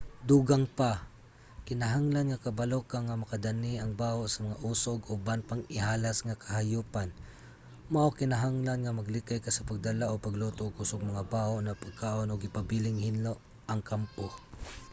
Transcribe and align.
dugang 0.29 0.65
pa 0.79 0.91
kinahanglan 1.67 2.25
nga 2.29 2.43
kabalo 2.45 2.79
ka 2.91 2.97
nga 3.07 3.19
makadani 3.21 3.73
ang 3.79 3.91
baho 4.01 4.21
sa 4.29 4.43
mga 4.45 4.61
oso 4.71 4.89
ug 4.95 5.03
uban 5.15 5.39
pang 5.47 5.63
ihalas 5.77 6.17
nga 6.25 6.39
kahayupan 6.43 7.09
mao 7.93 8.09
kinahanglan 8.21 8.79
nga 8.81 8.97
maglikay 8.99 9.39
ka 9.45 9.51
sa 9.57 9.67
pagdala 9.69 10.05
o 10.13 10.13
pagluto 10.27 10.61
og 10.67 10.75
kusog 10.79 11.03
nga 11.11 11.27
baho 11.33 11.55
na 11.61 11.79
pagkaon 11.83 12.31
ug 12.33 12.47
ipabiling 12.49 12.99
hinlo 13.07 13.33
ang 13.71 13.81
kampo 13.89 14.27